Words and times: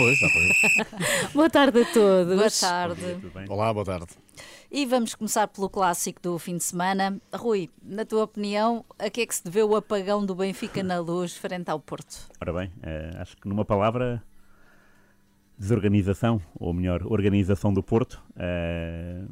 Pois, 0.00 0.18
já 0.18 0.30
foi. 0.30 1.28
Boa 1.34 1.50
tarde 1.50 1.82
a 1.82 1.84
todos. 1.92 2.34
Boa 2.34 2.50
tarde. 2.50 3.02
Olá, 3.50 3.70
boa 3.70 3.84
tarde. 3.84 4.06
E 4.72 4.86
vamos 4.86 5.14
começar 5.14 5.46
pelo 5.48 5.68
clássico 5.68 6.22
do 6.22 6.38
fim 6.38 6.56
de 6.56 6.62
semana. 6.62 7.20
Rui, 7.34 7.68
na 7.82 8.06
tua 8.06 8.24
opinião, 8.24 8.82
a 8.98 9.10
que 9.10 9.20
é 9.20 9.26
que 9.26 9.34
se 9.34 9.44
deveu 9.44 9.68
o 9.68 9.76
apagão 9.76 10.24
do 10.24 10.34
Benfica 10.34 10.82
na 10.82 11.00
luz 11.00 11.36
frente 11.36 11.70
ao 11.70 11.78
Porto? 11.78 12.30
Ora 12.40 12.50
bem, 12.50 12.72
eh, 12.82 13.10
acho 13.18 13.36
que 13.36 13.46
numa 13.46 13.62
palavra, 13.62 14.22
desorganização, 15.58 16.40
ou 16.58 16.72
melhor, 16.72 17.02
organização 17.06 17.70
do 17.70 17.82
Porto. 17.82 18.22
Eh, 18.36 19.22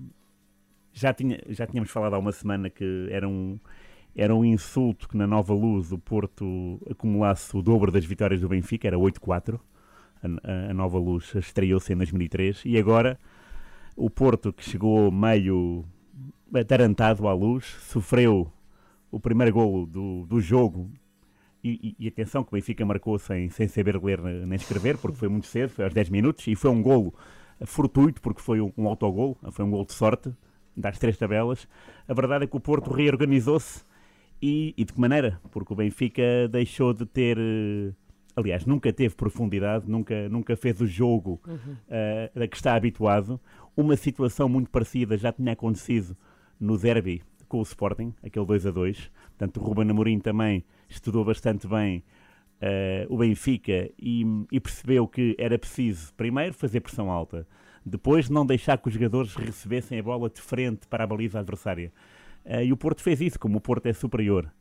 já, 0.92 1.14
tinha, 1.14 1.40
já 1.48 1.66
tínhamos 1.66 1.90
falado 1.90 2.12
há 2.12 2.18
uma 2.18 2.32
semana 2.32 2.68
que 2.68 3.08
era 3.10 3.26
um, 3.26 3.58
era 4.14 4.36
um 4.36 4.44
insulto 4.44 5.08
que 5.08 5.16
na 5.16 5.26
nova 5.26 5.54
luz 5.54 5.92
o 5.92 5.98
Porto 5.98 6.78
acumulasse 6.90 7.56
o 7.56 7.62
dobro 7.62 7.90
das 7.90 8.04
vitórias 8.04 8.42
do 8.42 8.50
Benfica, 8.50 8.86
era 8.86 8.98
8-4. 8.98 9.58
A, 10.22 10.70
a 10.70 10.74
nova 10.74 10.98
luz 10.98 11.34
estreou-se 11.34 11.92
em 11.92 11.96
2003 11.96 12.62
e 12.64 12.78
agora 12.78 13.18
o 13.96 14.08
Porto, 14.08 14.52
que 14.52 14.62
chegou 14.62 15.10
meio 15.10 15.84
atarantado 16.54 17.26
à 17.26 17.32
luz, 17.32 17.64
sofreu 17.80 18.50
o 19.10 19.18
primeiro 19.18 19.52
golo 19.52 19.86
do, 19.86 20.26
do 20.26 20.40
jogo. 20.40 20.90
E, 21.62 21.96
e, 21.98 22.04
e 22.04 22.08
atenção 22.08 22.44
que 22.44 22.50
o 22.50 22.56
Benfica 22.56 22.86
marcou 22.86 23.18
sem, 23.18 23.50
sem 23.50 23.66
saber 23.66 24.00
ler 24.02 24.20
nem 24.20 24.54
escrever, 24.54 24.96
porque 24.96 25.18
foi 25.18 25.28
muito 25.28 25.48
cedo, 25.48 25.70
foi 25.70 25.84
aos 25.84 25.92
10 25.92 26.08
minutos, 26.10 26.46
e 26.46 26.54
foi 26.54 26.70
um 26.70 26.80
golo 26.80 27.12
fortuito, 27.66 28.20
porque 28.22 28.40
foi 28.40 28.60
um, 28.60 28.72
um 28.78 28.86
autogolo, 28.86 29.36
foi 29.50 29.64
um 29.64 29.70
golo 29.70 29.84
de 29.84 29.92
sorte, 29.92 30.32
das 30.76 30.98
três 30.98 31.16
tabelas. 31.16 31.68
A 32.06 32.14
verdade 32.14 32.44
é 32.44 32.46
que 32.46 32.56
o 32.56 32.60
Porto 32.60 32.90
reorganizou-se 32.92 33.84
e, 34.40 34.72
e 34.76 34.84
de 34.84 34.92
que 34.92 35.00
maneira? 35.00 35.40
Porque 35.50 35.72
o 35.72 35.76
Benfica 35.76 36.48
deixou 36.48 36.94
de 36.94 37.04
ter 37.04 37.36
eh, 37.36 37.92
aliás, 38.38 38.64
nunca 38.64 38.92
teve 38.92 39.14
profundidade, 39.16 39.90
nunca, 39.90 40.28
nunca 40.28 40.56
fez 40.56 40.80
o 40.80 40.86
jogo 40.86 41.40
uhum. 41.46 41.72
uh, 41.88 42.42
a 42.42 42.46
que 42.46 42.56
está 42.56 42.74
habituado. 42.74 43.40
Uma 43.76 43.96
situação 43.96 44.48
muito 44.48 44.70
parecida 44.70 45.16
já 45.18 45.32
tinha 45.32 45.52
acontecido 45.52 46.16
no 46.58 46.78
derby 46.78 47.22
com 47.48 47.58
o 47.58 47.62
Sporting, 47.62 48.14
aquele 48.22 48.46
2 48.46 48.66
a 48.66 48.70
2. 48.70 49.10
Portanto, 49.36 49.56
o 49.58 49.64
Ruben 49.64 49.90
Amorim 49.90 50.20
também 50.20 50.64
estudou 50.88 51.24
bastante 51.24 51.66
bem 51.66 52.04
uh, 52.62 53.12
o 53.12 53.18
Benfica 53.18 53.90
e, 53.98 54.24
e, 54.52 54.60
percebeu 54.60 55.08
que 55.08 55.34
era 55.36 55.58
preciso, 55.58 56.14
primeiro, 56.14 56.54
fazer 56.54 56.80
pressão 56.80 57.10
alta, 57.10 57.46
depois, 57.84 58.28
não 58.28 58.46
deixar 58.46 58.78
que 58.78 58.86
os 58.86 58.94
jogadores 58.94 59.34
recebessem 59.34 59.98
a 59.98 60.02
bola 60.02 60.30
de 60.30 60.40
frente 60.40 60.86
para 60.86 61.04
a 61.04 61.06
baliza 61.06 61.40
adversária. 61.40 61.92
Uh, 62.44 62.62
e 62.62 62.72
o 62.72 62.76
Porto 62.76 63.02
fez 63.02 63.20
isso, 63.20 63.38
como 63.38 63.58
o 63.58 63.60
Porto 63.60 63.86
é 63.86 63.92
superior, 63.92 64.52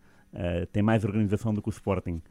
tem 0.73 0.83
mais 0.83 1.05
organização 1.05 1.53
do 1.53 1.61
que 1.61 1.69
o 1.69 1.71
Sporting 1.71 2.21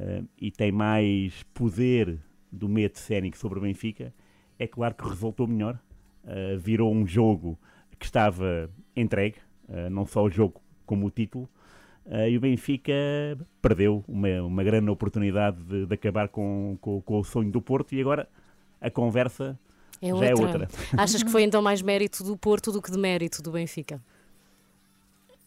uh, 0.00 0.26
e 0.38 0.50
tem 0.50 0.72
mais 0.72 1.42
poder 1.54 2.18
do 2.50 2.68
medo 2.68 2.98
cénico 2.98 3.36
sobre 3.36 3.58
o 3.58 3.62
Benfica, 3.62 4.12
é 4.58 4.66
claro 4.66 4.94
que 4.94 5.06
resultou 5.06 5.46
melhor. 5.46 5.78
Uh, 6.24 6.58
virou 6.58 6.92
um 6.92 7.06
jogo 7.06 7.58
que 7.98 8.04
estava 8.04 8.70
entregue, 8.96 9.38
uh, 9.68 9.90
não 9.90 10.06
só 10.06 10.22
o 10.24 10.30
jogo 10.30 10.60
como 10.86 11.06
o 11.06 11.10
título, 11.10 11.48
e 12.28 12.36
o 12.36 12.40
Benfica 12.40 12.92
perdeu 13.62 14.02
uma, 14.08 14.42
uma 14.42 14.64
grande 14.64 14.90
oportunidade 14.90 15.62
de, 15.62 15.86
de 15.86 15.94
acabar 15.94 16.26
com, 16.26 16.76
com, 16.80 17.00
com, 17.00 17.20
o 17.20 17.22
sonho 17.22 17.52
do 17.52 17.62
Porto 17.62 17.94
e 17.94 18.00
agora 18.00 18.28
a 18.80 18.90
conversa 18.90 19.56
é 20.02 20.08
já 20.08 20.14
outra. 20.14 20.26
é 20.26 20.34
outra. 20.34 20.68
Achas 21.00 21.22
que 21.22 21.30
foi 21.30 21.44
então 21.44 21.62
mais 21.62 21.82
mérito 21.82 22.24
do 22.24 22.36
Porto 22.36 22.72
do 22.72 22.82
que 22.82 22.90
de 22.90 22.98
mérito 22.98 23.40
do 23.40 23.52
Benfica? 23.52 24.02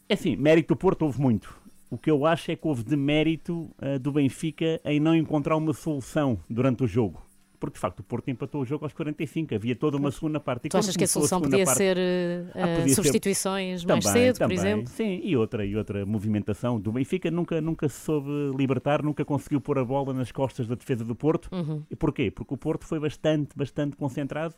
É 0.08 0.14
assim, 0.14 0.36
mérito 0.36 0.68
do 0.68 0.78
Porto 0.78 1.02
houve 1.02 1.20
muito. 1.20 1.54
O 1.94 1.98
que 1.98 2.10
eu 2.10 2.26
acho 2.26 2.50
é 2.50 2.56
que 2.56 2.66
houve 2.66 2.82
demérito 2.82 3.70
uh, 3.80 4.00
do 4.00 4.10
Benfica 4.10 4.80
em 4.84 4.98
não 4.98 5.14
encontrar 5.14 5.56
uma 5.56 5.72
solução 5.72 6.40
durante 6.50 6.82
o 6.82 6.88
jogo. 6.88 7.24
Porque 7.60 7.74
de 7.74 7.78
facto 7.78 8.00
o 8.00 8.02
Porto 8.02 8.28
empatou 8.28 8.62
o 8.62 8.64
jogo 8.64 8.84
aos 8.84 8.92
45, 8.92 9.54
havia 9.54 9.76
toda 9.76 9.96
uma 9.96 10.10
segunda 10.10 10.40
parte. 10.40 10.66
E 10.66 10.68
tu 10.70 10.76
achas 10.76 10.96
que 10.96 11.04
a 11.04 11.06
solução 11.06 11.38
a 11.38 11.42
podia 11.42 11.64
parte, 11.64 11.76
ser 11.76 11.96
uh, 11.96 12.50
ah, 12.52 12.80
podia 12.80 12.94
substituições 12.96 13.82
ser... 13.82 13.86
mais 13.86 14.04
também, 14.04 14.22
cedo, 14.22 14.38
também, 14.38 14.56
por 14.56 14.66
exemplo? 14.66 14.88
Sim, 14.88 15.20
e 15.22 15.36
outra, 15.36 15.64
e 15.64 15.76
outra 15.76 16.04
movimentação 16.04 16.80
do 16.80 16.90
Benfica 16.90 17.30
nunca, 17.30 17.60
nunca 17.60 17.88
se 17.88 18.00
soube 18.00 18.28
libertar, 18.58 19.00
nunca 19.00 19.24
conseguiu 19.24 19.60
pôr 19.60 19.78
a 19.78 19.84
bola 19.84 20.12
nas 20.12 20.32
costas 20.32 20.66
da 20.66 20.74
defesa 20.74 21.04
do 21.04 21.14
Porto. 21.14 21.48
Uhum. 21.52 21.80
E 21.88 21.94
porquê? 21.94 22.28
Porque 22.28 22.52
o 22.52 22.56
Porto 22.56 22.84
foi 22.84 22.98
bastante, 22.98 23.56
bastante 23.56 23.96
concentrado 23.96 24.56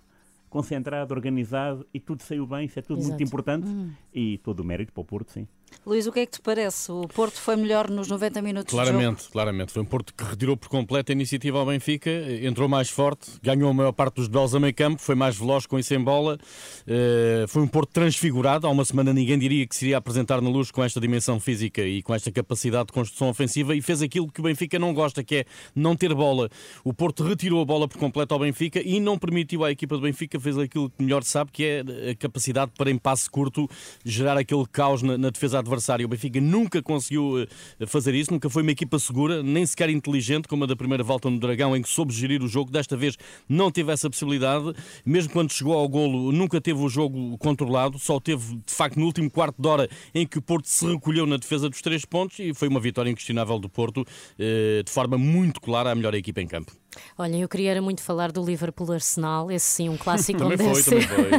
concentrado, 0.49 1.13
organizado 1.13 1.87
e 1.93 2.01
tudo 2.01 2.23
saiu 2.23 2.47
bem, 2.47 2.65
isso 2.67 2.79
é 2.79 2.83
tudo 2.83 3.01
Exato. 3.01 3.11
muito 3.11 3.23
importante 3.23 3.69
hum. 3.69 3.91
e 4.15 4.39
todo 4.39 4.61
o 4.61 4.65
mérito 4.65 4.93
para 4.93 5.01
o 5.03 5.05
Porto, 5.05 5.33
sim. 5.33 5.47
Luís, 5.87 6.05
o 6.05 6.11
que 6.11 6.19
é 6.19 6.27
que 6.27 6.33
te 6.33 6.41
parece? 6.41 6.91
O 6.91 7.07
Porto 7.07 7.41
foi 7.41 7.55
melhor 7.55 7.89
nos 7.89 8.09
90 8.09 8.43
minutos 8.43 8.73
Claramente, 8.73 9.29
claramente. 9.31 9.73
Foi 9.73 9.83
um 9.83 9.85
Porto 9.85 10.13
que 10.13 10.25
retirou 10.25 10.57
por 10.57 10.69
completo 10.69 11.13
a 11.13 11.15
iniciativa 11.15 11.59
ao 11.59 11.67
Benfica, 11.67 12.11
entrou 12.43 12.69
mais 12.69 12.91
forte, 12.91 13.31
ganhou 13.41 13.71
a 13.71 13.75
maior 13.75 13.93
parte 13.93 14.17
dos 14.17 14.29
duelos 14.29 14.53
a 14.53 14.59
meio 14.59 14.75
campo, 14.75 15.01
foi 15.01 15.15
mais 15.15 15.37
veloz 15.37 15.65
com 15.65 15.79
isso 15.79 15.95
em 15.95 16.03
bola. 16.03 16.39
Uh, 16.83 17.47
foi 17.47 17.63
um 17.63 17.69
Porto 17.69 17.91
transfigurado. 17.93 18.67
Há 18.67 18.71
uma 18.71 18.85
semana 18.85 19.13
ninguém 19.13 19.39
diria 19.39 19.65
que 19.65 19.77
se 19.77 19.85
iria 19.85 19.99
apresentar 19.99 20.41
na 20.41 20.51
luz 20.51 20.73
com 20.73 20.83
esta 20.83 21.01
dimensão 21.01 21.39
física 21.39 21.83
e 21.83 22.03
com 22.03 22.13
esta 22.13 22.33
capacidade 22.33 22.87
de 22.89 22.93
construção 22.93 23.29
ofensiva 23.29 23.75
e 23.75 23.81
fez 23.81 24.03
aquilo 24.03 24.31
que 24.31 24.41
o 24.41 24.43
Benfica 24.43 24.81
não 24.81 24.93
gosta, 24.93 25.23
que 25.23 25.37
é 25.37 25.45
não 25.73 25.95
ter 25.95 26.13
bola. 26.15 26.49
O 26.83 26.93
Porto 26.93 27.23
retirou 27.23 27.63
a 27.63 27.65
bola 27.65 27.87
por 27.87 27.99
completo 27.99 28.35
ao 28.35 28.41
Benfica 28.41 28.83
e 28.85 28.99
não 28.99 29.17
permitiu 29.17 29.65
à 29.65 29.71
equipa 29.71 29.95
do 29.95 30.03
Benfica 30.03 30.41
fez 30.41 30.59
aquilo 30.59 30.91
que 30.91 31.01
melhor 31.01 31.23
sabe, 31.23 31.53
que 31.53 31.65
é 31.65 32.11
a 32.11 32.15
capacidade 32.17 32.73
para 32.77 32.91
em 32.91 32.99
passe 32.99 33.31
curto 33.31 33.69
gerar 34.05 34.37
aquele 34.37 34.67
caos 34.67 35.03
na, 35.03 35.17
na 35.17 35.31
defesa 35.31 35.59
adversária. 35.67 36.07
O 36.07 36.09
Benfica 36.09 36.41
nunca 36.41 36.83
conseguiu 36.83 37.47
eh, 37.79 37.87
fazer 37.87 38.15
isso, 38.15 38.33
nunca 38.33 38.49
foi 38.49 38.63
uma 38.63 38.71
equipa 38.71 38.99
segura, 38.99 39.43
nem 39.43 39.67
sequer 39.67 39.91
inteligente, 39.91 40.49
como 40.49 40.65
a 40.65 40.67
da 40.67 40.77
primeira 40.77 41.03
volta 41.03 41.29
no 41.29 41.39
Dragão, 41.39 41.77
em 41.77 41.83
que 41.83 41.89
soube 41.89 42.13
gerir 42.13 42.43
o 42.43 42.49
jogo. 42.49 42.71
Desta 42.71 42.97
vez 42.97 43.17
não 43.49 43.71
teve 43.71 43.93
essa 43.93 44.09
possibilidade. 44.09 44.73
Mesmo 45.05 45.33
quando 45.33 45.53
chegou 45.53 45.75
ao 45.75 45.89
golo, 45.89 46.33
nunca 46.33 46.61
teve 46.61 46.81
o 46.81 46.89
jogo 46.89 47.37
controlado, 47.39 47.99
só 47.99 48.19
teve, 48.21 48.57
de 48.57 48.73
facto, 48.73 48.99
no 48.99 49.07
último 49.07 49.31
quarto 49.31 49.61
de 49.61 49.69
hora 49.69 49.89
em 50.15 50.27
que 50.27 50.39
o 50.39 50.43
Porto 50.43 50.69
se 50.69 50.87
recolheu 50.87 51.27
na 51.27 51.37
defesa 51.37 51.69
dos 51.69 51.83
três 51.83 52.05
pontos 52.05 52.39
e 52.39 52.55
foi 52.55 52.69
uma 52.69 52.81
vitória 52.81 53.11
inquestionável 53.11 53.59
do 53.59 53.69
Porto, 53.69 54.05
eh, 54.39 54.83
de 54.85 54.91
forma 54.91 55.19
muito 55.19 55.61
clara, 55.61 55.91
a 55.91 55.95
melhor 55.95 56.15
equipa 56.15 56.41
em 56.41 56.47
campo. 56.47 56.73
Olha, 57.19 57.37
eu 57.37 57.49
queria 57.49 57.81
muito 57.81 58.03
falar 58.03 58.33
do 58.33 58.45
Liverpool 58.45 58.93
Arsenal, 58.93 59.51
esse 59.51 59.67
sim, 59.67 59.89
um 59.89 59.97
clássico 59.97 60.39
também 60.41 60.57
foi, 60.57 60.83
também 60.83 61.03
foi. 61.07 61.31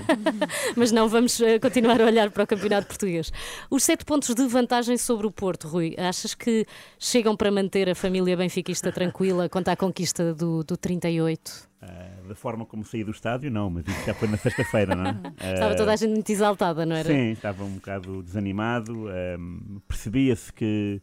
Mas 0.76 0.92
não, 0.92 1.08
vamos 1.08 1.40
eh, 1.42 1.60
continuar 1.60 2.02
a 2.02 2.06
olhar 2.06 2.30
para 2.32 2.44
o 2.44 2.48
Campeonato 2.48 2.88
Português. 2.88 3.32
Os 3.70 3.84
sete 3.84 4.06
pontos 4.06 4.34
de 4.34 4.48
vantagem 4.48 4.98
sobre 4.98 5.28
o 5.28 5.32
Porto, 5.32 5.68
Rui, 5.68 5.96
achas 5.98 6.34
que 6.34 6.66
chegam 7.00 7.36
para 7.36 7.52
manter 7.52 7.90
a 7.90 7.96
família 7.96 8.36
benfiquista 8.36 8.92
tranquila 8.92 9.50
quanto 9.50 9.70
à 9.70 9.76
conquista 9.76 10.34
do, 10.34 10.64
do 10.64 10.78
38? 10.78 11.68
Uh, 11.80 12.28
da 12.28 12.34
forma 12.34 12.66
como 12.66 12.84
saí 12.84 13.04
do 13.04 13.12
estádio, 13.12 13.52
não, 13.52 13.70
mas 13.70 13.88
isso 13.88 14.06
já 14.06 14.14
foi 14.14 14.28
na 14.28 14.38
sexta-feira, 14.38 14.96
não 14.96 15.06
é? 15.06 15.12
Uh, 15.12 15.54
estava 15.54 15.76
toda 15.76 15.94
a 15.94 15.96
gente 15.96 16.12
muito 16.12 16.30
exaltada, 16.32 16.86
não 16.86 16.96
era? 16.96 17.08
Sim, 17.08 17.32
estava 17.32 17.64
um 17.64 17.76
bocado 17.76 18.24
desanimado. 18.24 19.06
Uh, 19.06 19.80
Percebia-se 19.88 20.52
que 20.52 21.02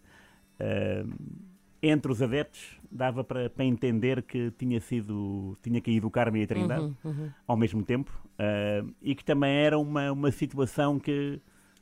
entre 1.83 2.11
os 2.11 2.23
adeptos 2.23 2.79
dava 2.95 3.25
para, 3.25 3.51
para 3.51 3.65
entender 3.65 4.23
que 4.23 4.53
tinha 4.53 4.81
sido 4.81 5.59
tinha 5.61 5.81
caído 5.81 6.07
o 6.07 6.11
Carmo 6.11 6.37
e 6.37 6.45
a 6.45 6.47
Trindade 6.47 6.85
uhum, 6.85 6.95
uhum. 7.05 7.31
ao 7.45 7.57
mesmo 7.57 7.83
tempo 7.83 8.13
uh, 8.35 8.95
e 9.03 9.17
que 9.17 9.25
também 9.25 9.53
era 9.53 9.77
uma, 9.77 10.13
uma 10.13 10.31
situação 10.31 11.01
que 11.01 11.41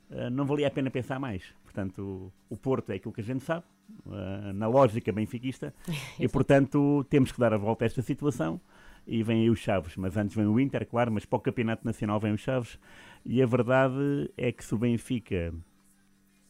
uh, 0.09 0.29
não 0.31 0.43
valia 0.45 0.67
a 0.67 0.71
pena 0.71 0.89
pensar 0.89 1.19
mais. 1.19 1.43
Portanto, 1.63 2.31
o, 2.49 2.55
o 2.55 2.57
Porto 2.57 2.91
é 2.91 2.95
aquilo 2.95 3.13
que 3.13 3.21
a 3.21 3.23
gente 3.23 3.43
sabe, 3.43 3.63
uh, 4.05 4.53
na 4.53 4.67
lógica 4.67 5.11
benfiquista, 5.11 5.73
e 6.19 6.27
portanto 6.27 7.05
temos 7.09 7.31
que 7.31 7.39
dar 7.39 7.53
a 7.53 7.57
volta 7.57 7.85
a 7.85 7.87
esta 7.87 8.01
situação. 8.01 8.59
E 9.05 9.21
vem 9.21 9.41
aí 9.41 9.49
os 9.49 9.59
Chaves, 9.59 9.97
mas 9.97 10.15
antes 10.15 10.33
vem 10.33 10.45
o 10.45 10.57
Inter, 10.57 10.87
claro, 10.87 11.11
mas 11.11 11.25
para 11.25 11.35
o 11.35 11.39
Campeonato 11.41 11.85
Nacional 11.85 12.21
vem 12.21 12.31
os 12.31 12.39
Chaves. 12.39 12.79
E 13.25 13.43
a 13.43 13.45
verdade 13.45 14.31
é 14.37 14.49
que 14.49 14.63
se 14.63 14.73
o 14.73 14.77
Benfica 14.77 15.53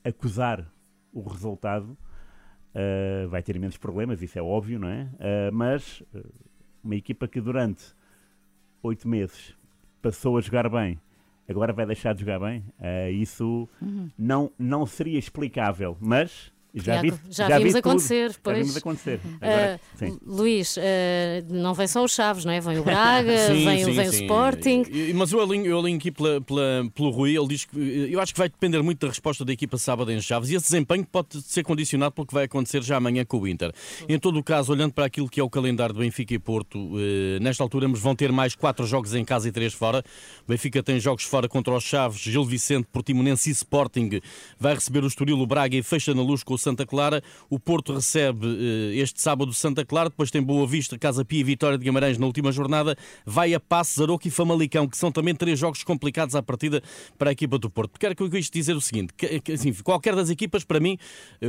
acusar 0.04 0.72
o 1.12 1.28
resultado, 1.28 1.98
Uh, 2.74 3.28
vai 3.30 3.44
ter 3.44 3.56
imensos 3.56 3.78
problemas, 3.78 4.22
isso 4.22 4.38
é 4.38 4.42
óbvio, 4.42 4.80
não 4.80 4.88
é? 4.88 5.04
Uh, 5.04 5.54
mas 5.54 6.02
uh, 6.14 6.26
uma 6.84 6.96
equipa 6.96 7.28
que 7.28 7.40
durante 7.40 7.94
oito 8.82 9.08
meses 9.08 9.56
passou 10.02 10.38
a 10.38 10.42
jogar 10.42 10.70
bem, 10.70 11.00
agora 11.48 11.72
vai 11.72 11.86
deixar 11.86 12.14
de 12.14 12.22
jogar 12.22 12.40
bem, 12.40 12.64
isso 13.14 13.70
uhum. 13.82 14.10
não, 14.18 14.52
não 14.60 14.86
seria 14.86 15.18
explicável, 15.18 15.98
mas 16.02 16.53
já, 16.74 17.02
vi, 17.02 17.14
já, 17.30 17.50
já 17.50 17.60
vimos 17.60 17.76
acontecer, 17.76 18.36
pois. 18.42 18.58
Já 18.58 18.64
vimos 18.64 18.78
acontecer. 18.78 19.20
Agora, 19.40 19.80
uh, 20.02 20.20
Luís, 20.26 20.76
uh, 20.76 20.82
não 21.50 21.74
vem 21.76 21.86
só 21.86 22.04
os 22.04 22.14
Chaves, 22.14 22.46
não 22.46 22.52
é? 22.52 22.60
Vem 22.60 22.80
o 22.80 22.84
Braga, 22.84 23.38
sim, 23.48 23.64
vem, 23.64 23.86
sim, 23.86 23.92
vem 23.92 24.10
sim. 24.10 24.18
o 24.18 24.22
Sporting. 24.22 24.84
Mas 25.14 25.32
eu 25.32 25.42
alinho, 25.42 25.68
eu 25.68 25.80
alinho 25.80 25.98
aqui 25.98 26.10
pela, 26.10 26.42
pela, 26.42 26.90
pelo 26.96 27.12
Rui, 27.12 27.38
ele 27.38 27.48
diz 27.48 27.66
que 27.66 28.10
eu 28.12 28.20
acho 28.20 28.34
que 28.34 28.40
vai 28.40 28.50
depender 28.50 28.82
muito 28.82 29.00
da 29.00 29.08
resposta 29.08 29.46
da 29.46 29.54
equipa 29.54 29.78
sábado 29.78 30.12
em 30.12 30.20
Chaves 30.20 30.50
e 30.50 30.56
esse 30.56 30.66
desempenho 30.66 31.06
pode 31.06 31.42
ser 31.44 31.64
condicionado 31.64 32.12
pelo 32.12 32.26
que 32.26 32.34
vai 32.34 32.46
acontecer 32.46 32.82
já 32.82 32.98
amanhã 32.98 33.24
com 33.24 33.38
o 33.38 33.48
Inter. 33.48 33.72
Em 34.10 34.18
todo 34.18 34.40
o 34.40 34.44
caso, 34.44 34.72
olhando 34.72 34.94
para 34.94 35.06
aquilo 35.06 35.30
que 35.30 35.40
é 35.40 35.44
o 35.44 35.50
calendário 35.50 35.94
do 35.94 36.00
Benfica 36.00 36.34
e 36.34 36.40
Porto, 36.40 36.80
uh, 36.80 37.00
nesta 37.40 37.62
altura 37.62 37.88
vão 37.88 38.16
ter 38.16 38.32
mais 38.32 38.56
quatro 38.56 38.86
jogos 38.88 39.14
em 39.14 39.24
casa 39.24 39.48
e 39.48 39.52
três 39.52 39.74
fora. 39.74 40.04
O 40.44 40.52
Benfica 40.52 40.82
tem 40.82 41.00
jogos 41.00 41.24
fora 41.24 41.48
contra 41.48 41.72
os 41.72 41.84
Chaves, 41.84 42.20
Gil 42.20 42.44
Vicente, 42.44 42.88
Portimonense 42.92 43.50
e 43.50 43.54
Sporting. 43.54 44.20
Vai 44.60 44.74
receber 44.74 45.04
o 45.04 45.08
Estoril, 45.08 45.40
o 45.40 45.46
Braga 45.46 45.76
e 45.76 45.84
fecha 45.84 46.16
na 46.16 46.24
luz 46.24 46.44
com 46.44 46.56
o 46.56 46.63
Santa 46.64 46.86
Clara. 46.86 47.22
O 47.50 47.60
Porto 47.60 47.94
recebe 47.94 48.48
este 48.96 49.22
sábado 49.22 49.54
Santa 49.54 49.86
Clara, 49.86 50.10
depois 50.10 50.32
tem 50.32 50.42
Boa 50.42 50.66
Vista, 50.66 50.98
Casa 50.98 51.24
Pia 51.24 51.42
e 51.42 51.44
Vitória 51.44 51.78
de 51.78 51.84
Guimarães 51.84 52.18
na 52.18 52.26
última 52.26 52.52
jornada. 52.52 52.96
Vai 53.26 53.54
a 53.54 53.60
Passo, 53.60 54.00
Zaroco 54.00 54.28
e 54.28 54.32
Famalicão, 54.32 54.88
que 54.88 54.98
são 54.98 55.12
também 55.12 55.36
três 55.36 55.60
jogos 55.60 55.84
complicados 55.84 56.36
à 56.36 56.42
partida 56.42 56.82
para 57.18 57.30
a 57.30 57.34
equipa 57.34 57.60
do 57.60 57.70
Porto. 57.70 58.00
Quero 58.00 58.16
que 58.16 58.24
eu 58.24 58.34
isto 58.38 58.54
dizer 58.54 58.76
o 58.76 58.82
seguinte: 58.82 59.14
que, 59.14 59.52
assim, 59.52 59.74
qualquer 59.84 60.16
das 60.16 60.30
equipas, 60.30 60.64
para 60.64 60.80
mim, 60.80 60.98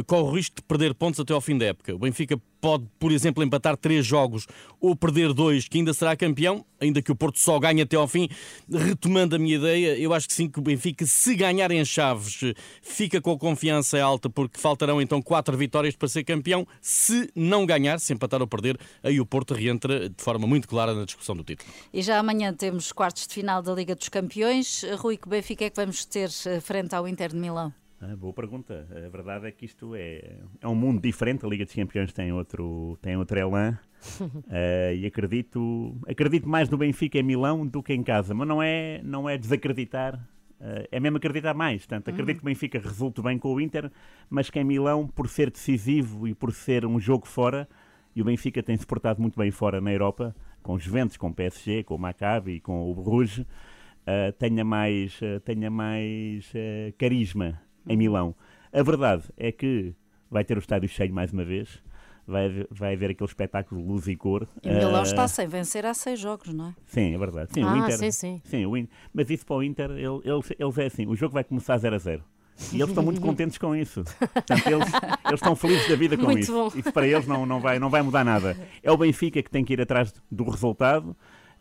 corre 0.07 0.23
o 0.23 0.33
risco 0.33 0.57
de 0.57 0.63
perder 0.63 0.95
pontos 0.95 1.21
até 1.21 1.33
ao 1.33 1.41
fim 1.41 1.57
da 1.57 1.67
época. 1.67 1.95
O 1.95 1.99
Benfica 1.99 2.41
pode, 2.65 2.87
por 2.99 3.13
exemplo, 3.13 3.45
empatar 3.45 3.77
três 3.77 4.07
jogos 4.07 4.47
ou 4.81 4.97
perder 4.97 5.35
dois, 5.35 5.69
que 5.69 5.77
ainda 5.77 5.93
será 5.93 6.17
campeão, 6.17 6.65
ainda 6.81 7.03
que 7.03 7.13
o 7.13 7.15
Porto 7.15 7.39
só 7.39 7.59
ganhe 7.59 7.83
até 7.83 7.95
ao 7.95 8.09
fim. 8.09 8.27
Retomando 8.73 9.37
a 9.37 9.39
minha 9.39 9.57
ideia, 9.57 9.99
eu 9.99 10.15
acho 10.15 10.27
que 10.27 10.33
sim, 10.33 10.49
que 10.49 10.59
o 10.59 10.63
Benfica, 10.63 11.05
se 11.05 11.35
ganhar 11.35 11.71
em 11.71 11.85
Chaves, 11.85 12.55
fica 12.81 13.21
com 13.21 13.33
a 13.33 13.39
confiança 13.39 14.01
alta, 14.01 14.31
porque 14.31 14.59
faltarão 14.59 14.99
então 14.99 15.21
quatro 15.21 15.55
vitórias 15.59 15.95
para 15.95 16.09
ser 16.09 16.25
campeão. 16.25 16.67
Se 16.81 17.31
não 17.35 17.67
ganhar, 17.67 18.01
se 18.01 18.15
empatar 18.15 18.41
ou 18.41 18.49
perder, 18.49 18.79
aí 19.03 19.21
o 19.21 19.27
Porto 19.27 19.53
reentra 19.53 20.09
de 20.09 20.25
forma 20.25 20.47
muito 20.47 20.67
clara 20.67 20.95
na 20.95 21.05
discussão 21.05 21.37
do 21.37 21.45
título. 21.45 21.71
E 21.93 22.01
já 22.01 22.19
amanhã 22.19 22.55
temos 22.55 22.93
quartos 22.93 23.27
de 23.27 23.35
final 23.35 23.61
da 23.61 23.75
Liga 23.75 23.95
dos 23.95 24.09
Campeões. 24.09 24.83
Rui, 24.97 25.19
que 25.19 25.29
Benfica 25.29 25.67
é 25.67 25.69
que 25.69 25.77
vamos 25.77 26.07
ter 26.07 26.31
eh, 26.47 26.61
frente 26.61 26.95
ao 26.95 27.07
Inter 27.07 27.29
de 27.29 27.37
Milão? 27.37 27.75
Ah, 28.01 28.17
boa 28.17 28.33
pergunta. 28.33 28.87
A 28.91 29.09
verdade 29.09 29.47
é 29.47 29.53
que 29.53 29.65
isto 29.65 29.95
é, 29.95 30.37
é 30.61 30.69
um 30.69 30.75
mundo 30.75 31.01
diferente. 31.01 31.45
A 31.45 31.49
Liga 31.49 31.65
dos 31.65 31.75
Campeões 31.75 32.13
tem 32.13 32.33
outro, 32.33 32.99
tem 33.01 33.17
outro 33.17 33.39
elan. 33.39 33.79
uh, 34.21 34.95
e 34.95 35.07
acredito, 35.07 35.97
acredito 36.07 36.49
mais 36.49 36.69
no 36.69 36.77
Benfica 36.77 37.19
em 37.19 37.23
Milão 37.23 37.67
do 37.67 37.83
que 37.83 37.95
em 37.95 38.03
casa. 38.03 38.35
Mas 38.35 38.47
não 38.47 38.63
é, 38.63 39.01
não 39.03 39.29
é 39.29 39.39
desacreditar. 39.39 40.17
Uh, 40.61 40.87
é 40.91 41.01
mesmo 41.01 41.17
acreditar 41.17 41.55
mais. 41.55 41.87
Portanto, 41.87 42.09
acredito 42.11 42.39
que 42.39 42.43
o 42.43 42.47
Benfica 42.47 42.79
resulte 42.79 43.23
bem 43.23 43.39
com 43.39 43.55
o 43.55 43.61
Inter, 43.61 43.91
mas 44.29 44.51
que 44.51 44.59
em 44.59 44.65
Milão, 44.65 45.07
por 45.07 45.29
ser 45.29 45.51
decisivo 45.51 46.27
e 46.29 46.35
por 46.35 46.53
ser 46.53 46.85
um 46.85 46.99
jogo 46.99 47.27
fora, 47.27 47.69
e 48.15 48.21
o 48.21 48.25
Benfica 48.25 48.63
tem 48.63 48.77
se 48.77 48.87
portado 48.87 49.21
muito 49.21 49.39
bem 49.39 49.51
fora 49.51 49.81
na 49.81 49.93
Europa, 49.93 50.35
com 50.63 50.75
os 50.75 50.83
Juventus, 50.83 51.17
com 51.17 51.29
o 51.29 51.35
PSG, 51.35 51.85
com 51.85 51.95
o 51.95 51.99
Maccabi, 51.99 52.61
com 52.61 52.91
o 52.91 52.95
Bruges, 52.95 53.39
uh, 53.39 54.33
tenha 54.39 54.65
mais, 54.65 55.19
tenha 55.45 55.71
mais 55.71 56.53
carisma 56.99 57.64
em 57.87 57.97
Milão. 57.97 58.35
A 58.73 58.83
verdade 58.83 59.25
é 59.37 59.53
que 59.53 59.95
vai 60.31 60.45
ter 60.45 60.57
o 60.57 60.61
estádio 60.61 60.89
cheio 60.89 61.13
mais 61.13 61.33
uma 61.33 61.45
vez. 61.45 61.83
Vai, 62.27 62.67
vai 62.71 62.95
haver 62.95 63.11
aquele 63.11 63.29
espetáculo 63.29 63.83
de 63.83 63.87
luz 63.87 64.09
e 64.09 64.17
cor. 64.17 64.49
E 64.63 64.69
Milão 64.69 65.01
uh, 65.01 65.05
está 65.05 65.29
sem 65.29 65.47
vencer 65.47 65.85
há 65.85 65.93
seis 65.93 66.19
jogos, 66.19 66.53
não 66.55 66.69
é? 66.69 66.75
Sim, 66.87 67.15
é 67.15 67.19
verdade. 67.19 67.51
Sim, 67.53 67.63
ah, 67.63 67.73
o 67.73 67.77
Inter, 67.77 67.99
sim, 67.99 68.11
sim. 68.11 68.41
sim 68.45 68.67
o 68.67 68.77
Inter, 68.77 68.97
mas 69.13 69.29
isso 69.29 69.45
para 69.45 69.57
o 69.57 69.63
Inter, 69.63 69.91
eles, 69.91 70.51
eles 70.59 70.79
é 70.79 70.87
assim: 70.87 71.07
o 71.07 71.15
jogo 71.15 71.35
vai 71.35 71.45
começar 71.45 71.77
0 71.77 71.95
a 71.95 71.99
0. 71.99 72.25
E 72.73 72.77
eles 72.77 72.89
estão 72.89 73.05
muito 73.05 73.21
contentes 73.23 73.59
com 73.59 73.77
isso. 73.77 74.05
Portanto, 74.05 74.67
eles, 74.67 74.89
eles 75.27 75.35
estão 75.35 75.55
felizes 75.55 75.89
da 75.89 75.97
vida 75.97 76.17
com 76.17 76.25
muito 76.25 76.41
isso. 76.41 76.53
Bom. 76.53 76.69
Isso 76.75 76.93
para 76.93 77.07
eles 77.07 77.27
não, 77.27 77.45
não, 77.45 77.61
vai, 77.61 77.79
não 77.79 77.91
vai 77.91 78.01
mudar 78.01 78.25
nada. 78.25 78.57
É 78.83 78.91
o 78.91 78.97
Benfica 78.97 79.43
que 79.43 79.51
tem 79.51 79.65
que 79.65 79.75
ir 79.75 79.81
atrás 79.81 80.15
do 80.31 80.45
resultado 80.49 81.15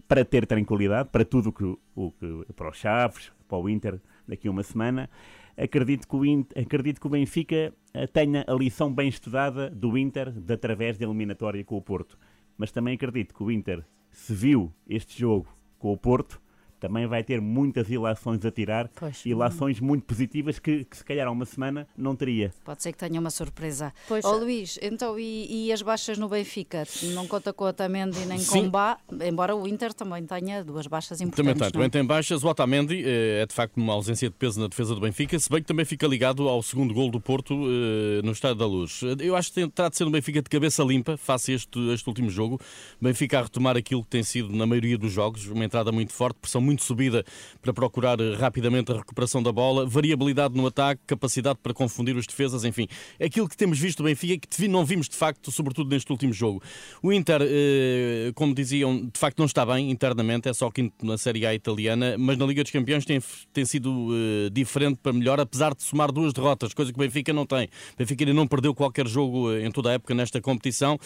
para 0.07 0.23
ter 0.23 0.45
tranquilidade, 0.45 1.09
para 1.11 1.25
tudo 1.25 1.51
que, 1.51 1.63
o 1.95 2.11
que 2.11 2.45
para 2.55 2.69
os 2.69 2.77
Chaves, 2.77 3.31
para 3.47 3.57
o 3.57 3.67
Inter 3.67 3.99
daqui 4.27 4.47
a 4.47 4.51
uma 4.51 4.63
semana 4.63 5.09
acredito 5.57 6.07
que 6.07 6.15
o, 6.15 6.25
Inter, 6.25 6.63
acredito 6.63 6.99
que 6.99 7.07
o 7.07 7.09
Benfica 7.09 7.73
eh, 7.93 8.07
tenha 8.07 8.43
a 8.47 8.53
lição 8.53 8.93
bem 8.93 9.07
estudada 9.07 9.69
do 9.69 9.97
Inter 9.97 10.31
de 10.31 10.53
através 10.53 10.97
da 10.97 11.05
eliminatória 11.05 11.63
com 11.63 11.77
o 11.77 11.81
Porto. 11.81 12.17
Mas 12.57 12.71
também 12.71 12.95
acredito 12.95 13.33
que 13.33 13.43
o 13.43 13.51
Inter, 13.51 13.83
se 14.11 14.33
viu 14.33 14.71
este 14.87 15.19
jogo 15.19 15.47
com 15.79 15.91
o 15.91 15.97
Porto, 15.97 16.41
também 16.83 17.07
vai 17.07 17.23
ter 17.23 17.39
muitas 17.39 17.89
ilações 17.89 18.43
a 18.43 18.51
tirar, 18.51 18.89
pois. 18.99 19.25
ilações 19.25 19.79
muito 19.79 20.03
positivas 20.03 20.59
que, 20.59 20.83
que, 20.83 20.97
se 20.97 21.05
calhar 21.05 21.25
há 21.25 21.31
uma 21.31 21.45
semana 21.45 21.87
não 21.97 22.13
teria. 22.13 22.51
Pode 22.65 22.83
ser 22.83 22.91
que 22.91 22.97
tenha 22.97 23.17
uma 23.21 23.29
surpresa. 23.29 23.93
Pois. 24.05 24.25
Oh, 24.25 24.35
Luís, 24.35 24.77
então 24.81 25.17
e, 25.17 25.67
e, 25.67 25.71
as 25.71 25.81
baixas 25.81 26.17
no 26.17 26.27
Benfica? 26.27 26.83
Não 27.13 27.25
conta 27.25 27.53
com 27.53 27.63
o 27.63 27.67
Otamendi 27.69 28.25
nem 28.25 28.37
Sim. 28.37 28.63
com 28.63 28.67
o 28.67 28.69
Bá, 28.69 28.97
embora 29.25 29.55
o 29.55 29.65
Inter 29.65 29.93
também 29.93 30.25
tenha 30.25 30.61
duas 30.61 30.85
baixas 30.85 31.21
importantes. 31.21 31.53
Também 31.53 31.55
tem, 31.55 31.71
também 31.71 31.89
tem 31.89 32.05
baixas. 32.05 32.43
O 32.43 32.49
Otamendi 32.49 33.01
eh, 33.05 33.43
é 33.43 33.45
de 33.45 33.53
facto 33.53 33.77
uma 33.77 33.93
ausência 33.93 34.29
de 34.29 34.35
peso 34.35 34.59
na 34.59 34.67
defesa 34.67 34.93
do 34.93 34.99
Benfica, 34.99 35.39
se 35.39 35.49
bem 35.49 35.61
que 35.61 35.67
também 35.67 35.85
fica 35.85 36.05
ligado 36.05 36.49
ao 36.49 36.61
segundo 36.61 36.93
gol 36.93 37.09
do 37.09 37.21
Porto 37.21 37.53
eh, 37.53 38.21
no 38.25 38.33
Estádio 38.33 38.57
da 38.57 38.67
Luz. 38.67 38.99
Eu 39.19 39.37
acho 39.37 39.53
que 39.53 39.65
terá 39.69 39.87
de 39.87 39.95
ser 39.95 40.03
um 40.03 40.11
Benfica 40.11 40.41
de 40.41 40.49
cabeça 40.49 40.83
limpa, 40.83 41.15
face 41.15 41.53
a 41.53 41.55
este, 41.55 41.79
este 41.93 42.09
último 42.09 42.29
jogo. 42.29 42.59
Benfica 42.99 43.39
a 43.39 43.43
retomar 43.43 43.77
aquilo 43.77 44.03
que 44.03 44.09
tem 44.09 44.23
sido 44.23 44.53
na 44.53 44.65
maioria 44.65 44.97
dos 44.97 45.13
jogos, 45.13 45.47
uma 45.47 45.63
entrada 45.63 45.89
muito 45.93 46.11
forte, 46.11 46.39
pressão 46.41 46.59
muito 46.59 46.72
muito 46.73 46.83
subida 46.83 47.23
para 47.61 47.73
procurar 47.73 48.19
eh, 48.19 48.35
rapidamente 48.35 48.91
a 48.91 48.95
recuperação 48.95 49.41
da 49.41 49.51
bola, 49.51 49.85
variabilidade 49.85 50.55
no 50.55 50.67
ataque, 50.67 51.01
capacidade 51.07 51.59
para 51.61 51.73
confundir 51.73 52.15
os 52.15 52.25
defesas, 52.25 52.65
enfim, 52.65 52.87
aquilo 53.23 53.47
que 53.47 53.55
temos 53.55 53.79
visto 53.79 53.99
do 53.99 54.05
Benfica 54.05 54.47
que 54.49 54.67
não 54.67 54.83
vimos 54.85 55.07
de 55.07 55.15
facto, 55.15 55.51
sobretudo 55.51 55.89
neste 55.89 56.11
último 56.11 56.33
jogo. 56.33 56.61
O 57.01 57.13
Inter, 57.13 57.41
eh, 57.43 58.31
como 58.35 58.53
diziam, 58.53 59.05
de 59.05 59.19
facto 59.19 59.39
não 59.39 59.45
está 59.45 59.65
bem 59.65 59.91
internamente, 59.91 60.49
é 60.49 60.53
só 60.53 60.69
quinto 60.71 61.05
na 61.05 61.17
Série 61.17 61.45
A 61.45 61.53
italiana, 61.53 62.15
mas 62.17 62.37
na 62.37 62.45
Liga 62.45 62.63
dos 62.63 62.71
Campeões 62.71 63.05
tem, 63.05 63.21
tem 63.53 63.65
sido 63.65 64.09
eh, 64.11 64.49
diferente 64.51 64.99
para 65.01 65.13
melhor, 65.13 65.39
apesar 65.39 65.75
de 65.75 65.83
somar 65.83 66.11
duas 66.11 66.33
derrotas, 66.33 66.73
coisa 66.73 66.91
que 66.91 66.97
o 66.97 67.01
Benfica 67.01 67.31
não 67.31 67.45
tem. 67.45 67.65
O 67.65 67.97
Benfica 67.99 68.23
ainda 68.23 68.33
não 68.33 68.47
perdeu 68.47 68.73
qualquer 68.73 69.07
jogo 69.07 69.53
em 69.53 69.71
toda 69.71 69.91
a 69.91 69.93
época 69.93 70.15
nesta 70.15 70.41
competição. 70.41 70.97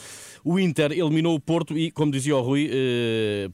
O 0.44 0.60
Inter 0.60 0.92
eliminou 0.94 1.36
o 1.36 1.40
Porto 1.40 1.78
e, 1.78 1.92
como 1.92 2.12
dizia 2.12 2.36
o 2.36 2.42
Rui, 2.42 2.70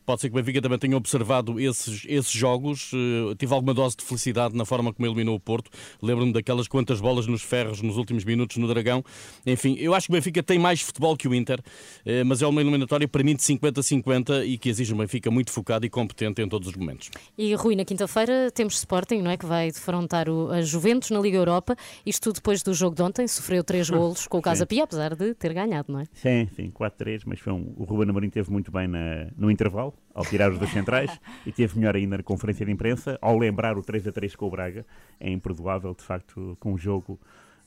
pode 0.05 0.21
ser 0.21 0.29
que 0.29 0.35
o 0.35 0.39
Benfica 0.39 0.61
também 0.61 0.77
tenha 0.77 0.95
observado 0.95 1.59
esses 1.59 2.02
esses 2.07 2.31
jogos. 2.31 2.91
Uh, 2.93 3.35
tive 3.35 3.53
alguma 3.53 3.73
dose 3.73 3.95
de 3.97 4.03
felicidade 4.03 4.55
na 4.55 4.65
forma 4.65 4.93
como 4.93 5.07
eliminou 5.07 5.35
o 5.35 5.39
Porto. 5.39 5.69
Lembro-me 6.01 6.33
daquelas 6.33 6.67
quantas 6.67 6.99
bolas 6.99 7.27
nos 7.27 7.41
ferros 7.41 7.81
nos 7.81 7.97
últimos 7.97 8.23
minutos 8.23 8.57
no 8.57 8.67
Dragão. 8.67 9.03
Enfim, 9.45 9.75
eu 9.79 9.93
acho 9.93 10.07
que 10.07 10.13
o 10.13 10.15
Benfica 10.15 10.43
tem 10.43 10.59
mais 10.59 10.81
futebol 10.81 11.15
que 11.15 11.27
o 11.27 11.35
Inter, 11.35 11.59
uh, 11.59 12.25
mas 12.25 12.41
é 12.41 12.47
uma 12.47 12.61
eliminatória 12.61 13.07
para 13.07 13.23
mim 13.23 13.35
de 13.35 13.41
50-50 13.41 14.45
e 14.45 14.57
que 14.57 14.69
exige 14.69 14.93
um 14.93 14.97
Benfica 14.97 15.29
muito 15.31 15.51
focado 15.51 15.85
e 15.85 15.89
competente 15.89 16.41
em 16.41 16.47
todos 16.47 16.67
os 16.67 16.75
momentos. 16.75 17.09
E 17.37 17.53
Rui, 17.55 17.75
na 17.75 17.85
quinta-feira 17.85 18.51
temos 18.51 18.75
Sporting, 18.75 19.21
não 19.21 19.31
é? 19.31 19.37
Que 19.37 19.45
vai 19.45 19.71
defrontar 19.71 20.29
o, 20.29 20.49
a 20.51 20.61
Juventus 20.61 21.09
na 21.09 21.19
Liga 21.19 21.37
Europa. 21.37 21.75
Isto 22.05 22.31
depois 22.31 22.61
do 22.63 22.73
jogo 22.73 22.95
de 22.95 23.01
ontem, 23.01 23.27
sofreu 23.27 23.63
três 23.63 23.89
golos 23.91 24.27
com 24.27 24.37
o 24.37 24.41
Casa 24.41 24.65
Pia, 24.65 24.83
apesar 24.83 25.15
de 25.15 25.33
ter 25.33 25.53
ganhado, 25.53 25.91
não 25.91 25.99
é? 25.99 26.05
Sim, 26.13 26.47
sim, 26.55 26.71
4-3, 26.71 27.23
mas 27.25 27.39
foi 27.39 27.53
um, 27.53 27.73
o 27.77 27.83
Ruben 27.83 28.09
Amorim 28.09 28.29
teve 28.29 28.51
muito 28.51 28.71
bem 28.71 28.87
na, 28.87 29.27
no 29.37 29.49
intervalo, 29.49 29.93
ao 30.13 30.23
tirar 30.25 30.51
os 30.51 30.59
dois 30.59 30.71
centrais, 30.71 31.11
e 31.45 31.51
teve 31.51 31.77
melhor 31.77 31.95
ainda 31.95 32.17
na 32.17 32.23
conferência 32.23 32.65
de 32.65 32.71
imprensa, 32.71 33.17
ao 33.21 33.37
lembrar 33.37 33.77
o 33.77 33.81
3 33.81 34.07
a 34.07 34.11
3 34.11 34.35
com 34.35 34.47
o 34.47 34.49
Braga. 34.49 34.85
É 35.19 35.29
imperdoável, 35.29 35.93
de 35.93 36.03
facto, 36.03 36.55
com 36.59 36.73
um 36.73 36.77
jogo. 36.77 37.19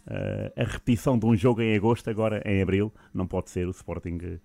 Uh, 0.07 0.53
a 0.61 0.65
repetição 0.65 1.19
de 1.19 1.27
um 1.27 1.35
jogo 1.35 1.61
em 1.61 1.75
agosto, 1.75 2.09
agora 2.09 2.41
em 2.45 2.63
abril, 2.63 2.93
não 3.13 3.27
pode 3.27 3.51
ser. 3.51 3.67
O 3.67 3.71
Sporting, 3.71 4.17
uh, 4.17 4.39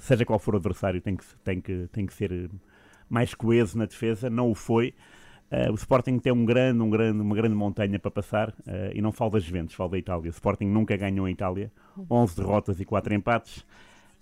seja 0.00 0.24
qual 0.24 0.38
for 0.38 0.54
o 0.54 0.58
adversário, 0.58 1.00
tem 1.00 1.16
que, 1.16 1.24
tem, 1.42 1.60
que, 1.60 1.88
tem 1.90 2.04
que 2.04 2.12
ser 2.12 2.50
mais 3.08 3.34
coeso 3.34 3.78
na 3.78 3.86
defesa. 3.86 4.28
Não 4.28 4.50
o 4.50 4.54
foi. 4.54 4.94
Uh, 5.50 5.72
o 5.72 5.74
Sporting 5.74 6.18
tem 6.18 6.32
um 6.32 6.44
grande, 6.44 6.82
um 6.82 6.90
grande, 6.90 7.20
uma 7.20 7.34
grande 7.34 7.54
montanha 7.54 7.98
para 7.98 8.10
passar 8.10 8.54
e 8.94 9.00
não 9.00 9.12
falo 9.12 9.30
das 9.30 9.44
Juventus, 9.44 9.74
falo 9.74 9.90
da 9.90 9.98
Itália. 9.98 10.28
O 10.28 10.30
Sporting 10.30 10.66
nunca 10.66 10.94
ganhou 10.96 11.26
em 11.26 11.32
Itália, 11.32 11.72
11 12.10 12.36
derrotas 12.36 12.80
e 12.80 12.84
4 12.84 13.14
empates. 13.14 13.64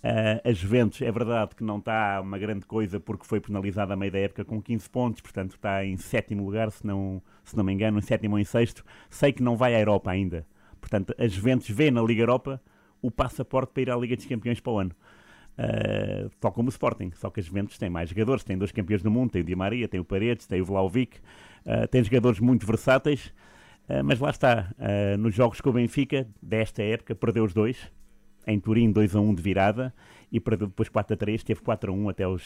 Uh, 0.02 0.48
a 0.48 0.52
Juventus 0.52 1.02
é 1.02 1.12
verdade 1.12 1.54
que 1.54 1.62
não 1.62 1.76
está 1.76 2.22
uma 2.22 2.38
grande 2.38 2.64
coisa 2.64 2.98
porque 2.98 3.26
foi 3.26 3.38
penalizada 3.38 3.92
a 3.92 3.96
meio 3.96 4.10
da 4.10 4.18
época 4.18 4.46
com 4.46 4.60
15 4.60 4.88
pontos, 4.88 5.20
portanto 5.20 5.56
está 5.56 5.84
em 5.84 5.98
sétimo 5.98 6.42
lugar, 6.42 6.70
se 6.70 6.86
não, 6.86 7.22
se 7.44 7.54
não 7.54 7.62
me 7.62 7.72
engano, 7.72 7.98
em 7.98 8.02
sétimo 8.02 8.36
ou 8.36 8.38
em 8.38 8.44
sexto. 8.44 8.82
Sei 9.10 9.30
que 9.30 9.42
não 9.42 9.56
vai 9.56 9.74
à 9.74 9.80
Europa 9.80 10.10
ainda. 10.10 10.46
Portanto, 10.80 11.14
a 11.18 11.26
Juventus 11.28 11.68
vê 11.68 11.90
na 11.90 12.00
Liga 12.02 12.22
Europa 12.22 12.60
o 13.02 13.10
passaporte 13.10 13.72
para 13.74 13.82
ir 13.82 13.90
à 13.90 13.96
Liga 13.96 14.16
dos 14.16 14.24
Campeões 14.24 14.58
para 14.58 14.72
o 14.72 14.78
ano. 14.78 14.92
Uh, 15.58 16.30
tal 16.40 16.52
como 16.52 16.68
o 16.68 16.70
Sporting, 16.70 17.10
só 17.14 17.28
que 17.28 17.40
a 17.40 17.42
Juventus 17.42 17.76
tem 17.76 17.90
mais 17.90 18.08
jogadores, 18.08 18.42
tem 18.42 18.56
dois 18.56 18.72
campeões 18.72 19.02
do 19.02 19.10
mundo, 19.10 19.32
tem 19.32 19.42
o 19.42 19.44
Di 19.44 19.54
Maria, 19.54 19.86
tem 19.86 20.00
o 20.00 20.04
Paredes, 20.04 20.46
tem 20.46 20.62
o 20.62 20.64
Vlaovic, 20.64 21.18
uh, 21.18 21.86
tem 21.88 22.02
jogadores 22.02 22.40
muito 22.40 22.66
versáteis, 22.66 23.34
mas 24.04 24.20
lá 24.20 24.30
está, 24.30 24.72
nos 25.18 25.34
jogos 25.34 25.60
com 25.60 25.70
o 25.70 25.72
Benfica, 25.72 26.24
desta 26.40 26.80
época, 26.80 27.12
perdeu 27.12 27.42
os 27.42 27.52
dois, 27.52 27.90
em 28.46 28.58
Turim 28.58 28.90
2 28.90 29.16
a 29.16 29.20
1 29.20 29.34
de 29.34 29.42
virada 29.42 29.94
e 30.32 30.38
perdeu 30.38 30.68
depois 30.68 30.88
4 30.88 31.14
a 31.14 31.16
3, 31.16 31.42
teve 31.42 31.60
4 31.60 31.90
a 31.90 31.94
1 31.94 32.08
até 32.08 32.24
aos, 32.24 32.42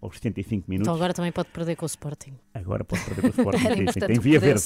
aos 0.00 0.14
75 0.16 0.70
minutos. 0.70 0.86
Então 0.86 0.94
agora 0.94 1.12
também 1.12 1.32
pode 1.32 1.48
perder 1.48 1.74
com 1.74 1.84
o 1.84 1.86
Sporting. 1.86 2.34
Agora 2.52 2.84
pode 2.84 3.02
perder 3.04 3.22
com 3.22 3.28
o 3.28 3.30
Sporting. 3.50 3.92
sim, 3.92 4.00
tem 4.00 4.18
via 4.20 4.38
verde. 4.38 4.62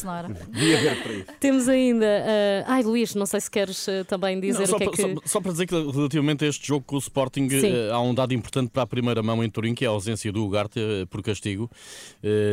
via 0.50 0.80
verde 0.80 1.02
para 1.02 1.12
isso. 1.12 1.26
Temos 1.40 1.68
ainda. 1.68 2.06
Uh, 2.06 2.64
ai, 2.66 2.82
Luís, 2.82 3.14
não 3.14 3.25
sei 3.25 3.40
se 3.40 3.50
queres 3.50 3.87
uh, 3.88 4.04
também 4.06 4.38
dizer 4.38 4.68
não, 4.68 4.75
o 4.75 4.78
que 4.78 4.84
é 4.84 4.90
que. 4.90 5.02
Só, 5.02 5.08
só, 5.25 5.40
para 5.40 5.52
dizer 5.52 5.66
que 5.66 5.75
relativamente 5.75 6.44
a 6.44 6.48
este 6.48 6.66
jogo 6.66 6.84
com 6.84 6.96
o 6.96 6.98
Sporting, 6.98 7.46
uh, 7.46 7.94
há 7.94 8.00
um 8.00 8.14
dado 8.14 8.34
importante 8.34 8.70
para 8.70 8.82
a 8.82 8.87
primeira 8.87 9.22
mão 9.22 9.42
em 9.42 9.48
Turim, 9.48 9.75
que 9.75 9.84
é 9.84 9.88
a 9.88 9.90
ausência 9.90 10.30
do 10.30 10.44
Ugarte 10.44 10.78
por 11.08 11.22
castigo. 11.22 11.70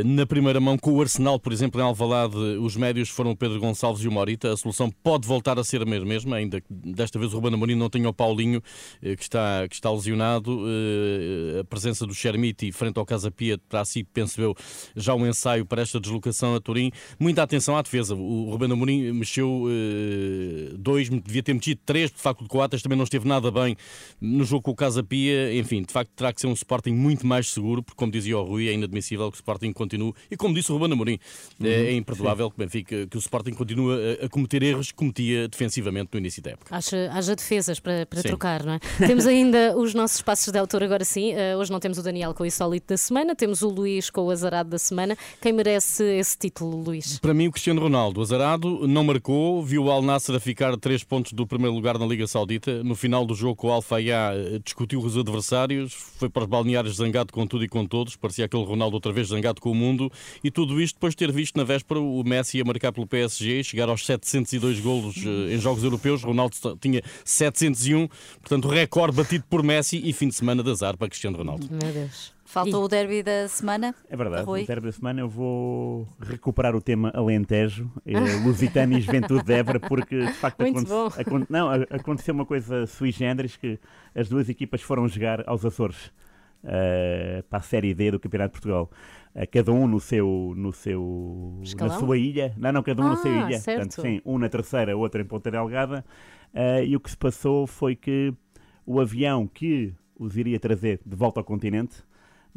na 0.06 0.26
primeira 0.26 0.60
mão, 0.60 0.78
com 0.78 0.94
o 0.94 1.02
Arsenal, 1.02 1.40
por 1.40 1.52
exemplo, 1.52 1.80
em 1.82 1.84
Alvalade, 1.84 2.38
os 2.38 2.76
médios 2.76 3.10
foram 3.10 3.32
o 3.32 3.36
Pedro 3.36 3.60
Gonçalves 3.60 4.04
e 4.04 4.08
o 4.08 4.12
Morita. 4.12 4.52
A 4.54 4.58
solução 4.58 4.90
pode 4.90 5.28
voltar 5.28 5.60
a 5.60 5.64
ser 5.64 5.82
a 5.82 5.86
mesma, 5.86 6.38
ainda 6.38 6.62
que 6.62 6.68
desta 6.70 7.20
vez 7.20 7.34
o 7.34 7.36
Ruben 7.36 7.54
Amorim 7.54 7.76
não 7.76 7.90
tenha 7.90 8.08
o 8.08 8.14
Paulinho, 8.14 8.62
que 9.02 9.22
está, 9.22 9.68
que 9.68 9.76
está 9.76 9.90
lesionado. 10.06 10.60
Uh, 10.60 11.62
a 11.62 11.64
presença 11.64 12.06
do 12.06 12.14
Chermiti 12.14 12.72
frente 12.72 12.98
ao 12.98 13.06
Casa 13.06 13.32
Pia 13.32 13.58
para 13.70 13.84
si, 13.84 14.04
penso 14.04 14.40
eu, 14.42 14.56
já 14.96 15.14
um 15.16 15.26
ensaio 15.26 15.66
para 15.66 15.82
esta 15.82 16.00
deslocação 16.00 16.56
a 16.56 16.60
Turim. 16.60 16.92
Muita 17.20 17.44
atenção 17.44 17.76
à 17.78 17.82
defesa. 17.82 18.16
O 18.16 18.52
Rubén 18.52 18.72
Amorim 18.72 19.12
mexeu 19.12 19.64
uh, 19.64 20.78
dois, 20.78 21.10
devia 21.10 21.42
ter 21.42 21.54
mexido 21.54 21.82
três, 21.86 22.12
de 22.12 22.18
facto 22.18 22.44
o 22.44 22.48
Coates 22.48 22.82
também 22.82 22.98
não 22.98 23.04
esteve 23.04 23.28
nada 23.28 23.50
bem 23.50 23.76
no 24.22 24.44
jogo 24.44 24.64
com 24.64 24.72
o 24.72 24.76
Casa 24.76 25.04
Pia. 25.04 25.54
Enfim, 25.58 25.82
de 25.82 25.92
facto 25.92 26.12
terá 26.16 26.32
que 26.32 26.42
ser 26.42 26.48
um 26.48 26.54
Sporting 26.54 26.94
muito 26.94 27.26
mais 27.26 27.48
seguro, 27.48 27.82
porque 27.82 27.98
como 27.98 28.12
dizia 28.12 28.38
o 28.38 28.44
Rui, 28.44 28.68
é 28.68 28.74
inadmissível 28.74 29.32
que 29.32 29.38
o 29.38 29.40
Sporting 29.40 29.74
continue, 29.74 30.14
e 30.30 30.38
como 30.38 30.54
disse 30.54 30.72
o 30.72 30.78
Rubén 30.78 30.94
Amorim, 30.94 31.20
uhum, 31.60 31.68
é 31.68 31.94
imperdoável 31.94 32.52
que, 32.52 32.58
Benfica, 32.58 33.08
que 33.08 33.18
o 33.18 33.20
Sporting 33.20 33.52
continue 33.52 33.94
a, 34.22 34.26
a, 34.26 34.30
cometer 34.30 34.62
erros 34.64 34.92
que 34.92 34.96
cometia 34.96 35.48
defensivamente 35.48 36.10
no 36.14 36.20
início 36.20 36.42
da 36.42 36.52
época. 36.52 36.76
Haja, 36.76 37.10
haja 37.12 37.36
defesas 37.36 37.80
para, 37.80 38.06
para 38.06 38.22
trocar, 38.22 38.64
não 38.64 38.74
é? 38.74 38.80
temos 39.08 39.26
ainda 39.26 39.76
os 39.78 39.94
nossos 39.96 40.22
passos 40.22 40.52
de 40.52 40.60
autor 40.60 40.84
agora 40.84 41.06
sim. 41.06 41.34
Uh, 41.34 41.58
hoje 41.58 41.72
não 41.72 41.80
temos 41.80 41.98
o 41.98 42.04
Daniel 42.04 42.34
com 42.34 42.44
o 42.44 42.46
insólito 42.46 42.88
da 42.90 42.98
semana, 42.98 43.34
temos 43.34 43.62
o 43.62 43.70
Luís 43.70 44.10
com 44.10 44.22
o 44.22 44.30
azarado 44.30 44.70
da 44.70 44.78
semana. 44.78 45.18
Quem 45.42 45.54
merece 45.54 46.04
esse 46.04 46.38
título, 46.38 46.84
Luís? 46.84 47.18
Para 47.20 47.34
mim, 47.34 47.48
o 47.48 47.52
Cristiano 47.52 47.82
Ronaldo. 47.82 48.20
O 48.20 48.24
azarado 48.24 48.88
não 48.88 49.04
marcou, 49.04 49.64
viu 49.64 49.86
o 49.86 49.92
Al 49.92 50.02
Nasser 50.02 50.36
a 50.36 50.40
ficar 50.40 50.76
três 50.78 51.04
pontos 51.04 51.32
do 51.32 51.48
primeiro 51.48 51.74
lugar 51.74 51.98
na 51.98 52.06
Liga 52.06 52.28
Saudita. 52.28 52.84
No 52.84 52.96
final 52.96 53.26
do 53.26 53.34
jogo 53.34 53.68
o 53.68 53.72
Al 53.72 53.82
Fayá, 53.82 54.34
eh, 54.36 54.60
discutiu 54.64 55.02
os 55.02 55.18
adversários, 55.18 55.94
foi 55.94 56.30
para 56.30 56.44
os 56.44 56.50
balneários 56.50 56.98
zangado 56.98 57.32
com 57.32 57.48
tudo 57.48 57.64
e 57.64 57.70
com 57.70 57.86
todos. 57.86 58.18
Parecia 58.18 58.46
aquele 58.46 58.66
Ronaldo 58.66 58.96
outra 58.96 59.14
vez 59.14 59.30
zangado 59.30 59.62
com 59.62 59.72
o 59.72 59.76
mundo. 59.76 60.12
E 60.44 60.52
tudo 60.52 60.82
isto 60.82 60.96
depois 60.96 61.14
de 61.14 61.18
ter 61.18 61.32
visto 61.32 61.56
na 61.56 61.64
véspera 61.64 62.00
o 62.00 62.24
Messi 62.24 62.60
a 62.60 62.66
marcar 62.66 62.92
pelo 62.92 63.08
PSG, 63.08 63.64
chegar 63.64 63.88
aos 63.88 64.06
702 64.06 64.80
golos 64.82 65.16
uh, 65.18 65.50
em 65.50 65.58
jogos 65.58 65.84
europeus. 65.84 66.22
Ronaldo 66.22 66.56
tinha 66.82 67.02
701, 67.24 68.08
portanto, 68.42 68.68
recorde 68.68 69.16
batido 69.16 69.46
por 69.50 69.64
Messi 69.64 69.85
e 69.94 70.14
fim 70.14 70.28
de 70.28 70.36
semana 70.36 70.64
de 70.64 70.72
azar 70.72 70.98
para 70.98 71.08
Cristiano 71.08 71.38
Ronaldo. 71.38 71.68
Meu 71.70 71.94
Deus. 71.94 72.34
Faltou 72.46 72.84
e... 72.84 72.86
o 72.86 72.88
derby 72.88 73.24
da 73.24 73.48
semana. 73.48 73.94
É 74.10 74.16
verdade, 74.16 74.46
Rui. 74.46 74.64
o 74.64 74.68
derby 74.68 74.88
da 74.88 74.92
semana 74.92 75.20
eu 75.22 75.30
vou 75.30 76.08
recuperar 76.20 76.76
o 76.76 76.82
tema 76.82 77.12
Alentejo, 77.14 77.92
eh, 78.06 78.14
Lusitano 78.44 78.98
e 78.98 79.02
Juventude 79.02 79.44
de 79.44 79.54
Évora, 79.54 79.80
porque 79.80 80.26
de 80.26 80.34
facto 80.34 80.62
aconte... 80.62 80.92
Aconte... 81.20 81.52
Não, 81.52 81.70
aconteceu 81.90 82.34
uma 82.34 82.46
coisa 82.46 82.86
sui 82.86 83.12
generis 83.12 83.58
que 83.58 83.80
as 84.14 84.30
duas 84.30 84.48
equipas 84.48 84.82
foram 84.82 85.08
jogar 85.08 85.44
aos 85.48 85.66
Açores. 85.66 86.12
Uh, 86.64 87.44
para 87.44 87.60
a 87.60 87.62
Série 87.62 87.94
D 87.94 88.10
do 88.10 88.20
Campeonato 88.20 88.56
de 88.56 88.62
Portugal. 88.62 88.90
Uh, 89.36 89.46
cada 89.52 89.72
um 89.72 89.86
no 89.88 90.00
seu, 90.00 90.54
no 90.58 90.74
seu 90.74 91.62
na 91.78 91.90
sua 91.92 92.18
ilha. 92.18 92.56
Não, 92.58 92.72
não, 92.72 92.82
cada 92.82 93.04
um 93.04 93.06
ah, 93.06 93.10
na 93.12 93.16
sua 93.18 93.30
ilha. 93.30 93.60
Certo. 93.60 93.78
Portanto, 93.78 94.02
sim, 94.02 94.20
um 94.26 94.40
na 94.40 94.50
terceira, 94.50 94.98
outro 94.98 95.22
em 95.22 95.26
Ponta 95.26 95.52
Delgada. 95.52 96.04
Uh, 96.56 96.84
e 96.84 96.96
o 96.96 97.00
que 97.00 97.12
se 97.12 97.18
passou 97.18 97.68
foi 97.68 97.96
que 97.96 98.34
o 98.86 99.00
avião 99.00 99.48
que 99.48 99.94
os 100.18 100.38
iria 100.38 100.60
trazer 100.60 101.00
de 101.06 101.16
volta 101.16 101.40
ao 101.40 101.44
continente 101.44 101.96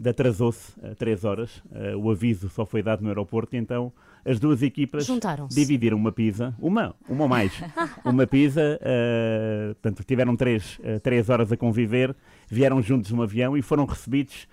atrasou-se 0.07 0.73
a 0.85 0.95
3 0.95 1.25
horas. 1.25 1.57
Uh, 1.67 1.97
o 1.99 2.11
aviso 2.11 2.49
só 2.49 2.65
foi 2.65 2.83
dado 2.83 3.03
no 3.03 3.09
aeroporto 3.09 3.57
então 3.57 3.93
as 4.25 4.39
duas 4.39 4.63
equipas 4.63 5.07
dividiram 5.49 5.97
uma 5.97 6.13
pizza, 6.13 6.55
uma, 6.59 6.95
uma 7.09 7.23
ou 7.23 7.29
mais, 7.29 7.53
uma 8.05 8.27
pizza, 8.27 8.79
uh, 8.81 9.75
portanto 9.75 10.05
tiveram 10.05 10.37
3 10.37 10.79
uh, 10.79 11.01
três 11.01 11.31
horas 11.31 11.51
a 11.51 11.57
conviver, 11.57 12.15
vieram 12.49 12.83
juntos 12.83 13.11
no 13.11 13.23
avião 13.23 13.57
e 13.57 13.63
foram 13.63 13.87
recebidos 13.87 14.47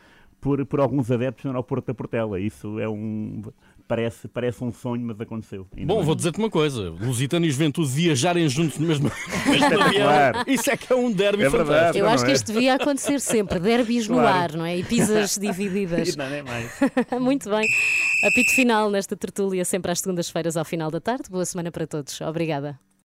por, 0.45 0.63
por 0.67 0.79
alguns 0.79 1.09
adeptos 1.09 1.43
no 1.43 1.49
aeroporto 1.49 1.87
da 1.87 1.93
Portela. 1.95 2.39
Isso 2.39 2.79
é 2.79 2.87
um 2.87 3.41
parece, 3.87 4.27
parece 4.27 4.63
um 4.63 4.71
sonho, 4.71 5.03
mas 5.03 5.19
aconteceu. 5.19 5.67
Bom, 5.85 6.03
vou 6.03 6.13
dizer-te 6.13 6.37
uma 6.37 6.51
coisa: 6.51 6.91
Lusitano 6.91 7.47
e 7.47 7.51
Juventude 7.51 7.89
viajarem 7.89 8.47
juntos 8.47 8.77
no 8.77 8.85
mesmo, 8.85 9.11
mesmo 9.49 9.81
avião. 9.81 10.43
Isso 10.45 10.69
é 10.69 10.77
que 10.77 10.93
é 10.93 10.95
um 10.95 11.11
derby 11.11 11.45
é 11.45 11.49
verdade, 11.49 11.67
fantástico. 11.67 11.97
Eu 11.97 12.09
acho 12.09 12.25
que 12.25 12.31
é? 12.31 12.33
isto 12.35 12.53
devia 12.53 12.75
acontecer 12.75 13.19
sempre: 13.19 13.57
derbys 13.57 14.05
claro. 14.05 14.21
no 14.21 14.27
ar, 14.27 14.53
não 14.53 14.65
é? 14.65 14.77
E 14.77 14.83
pizzas 14.83 15.35
divididas. 15.41 16.15
não, 16.15 16.29
não 16.29 16.35
é 16.35 16.43
mais. 16.43 16.71
Muito 17.19 17.49
bem. 17.49 17.67
Apito 18.23 18.51
final 18.53 18.91
nesta 18.91 19.17
tertúlia, 19.17 19.65
sempre 19.65 19.91
às 19.91 19.99
segundas-feiras 19.99 20.55
ao 20.55 20.63
final 20.63 20.91
da 20.91 21.01
tarde. 21.01 21.23
Boa 21.27 21.45
semana 21.45 21.71
para 21.71 21.87
todos. 21.87 22.21
Obrigada. 22.21 22.79